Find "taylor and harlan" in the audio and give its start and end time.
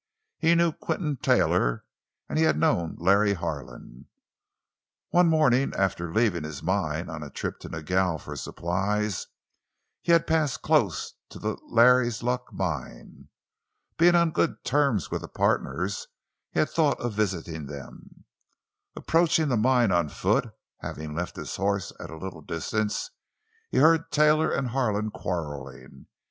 24.09-25.11